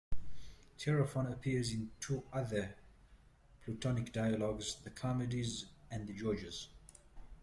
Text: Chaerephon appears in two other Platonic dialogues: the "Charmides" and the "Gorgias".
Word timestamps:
Chaerephon 0.79 1.31
appears 1.31 1.71
in 1.73 1.91
two 1.99 2.23
other 2.33 2.73
Platonic 3.63 4.11
dialogues: 4.11 4.77
the 4.83 4.89
"Charmides" 4.89 5.67
and 5.91 6.07
the 6.07 6.13
"Gorgias". 6.15 6.69